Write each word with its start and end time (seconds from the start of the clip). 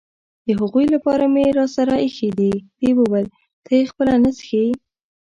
د 0.45 0.47
هغوی 0.59 0.85
لپاره 0.95 1.23
مې 1.33 1.45
راسره 1.57 1.93
اېښي 2.03 2.29
دي، 2.39 2.53
دې 2.79 2.89
وویل: 2.99 3.27
ته 3.63 3.71
یې 3.77 3.89
خپله 3.91 4.13
نه 4.23 4.31
څښې؟ 4.37 4.65